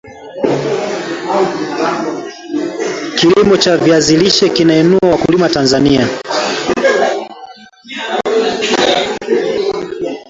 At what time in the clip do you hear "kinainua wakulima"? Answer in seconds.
4.49-5.49